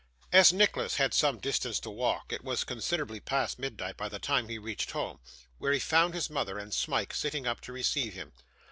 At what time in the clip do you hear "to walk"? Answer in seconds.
1.81-2.33